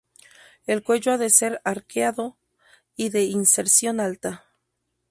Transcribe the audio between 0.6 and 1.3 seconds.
El cuello ha de